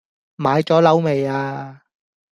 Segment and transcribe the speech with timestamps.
[0.35, 1.83] 買左樓未呀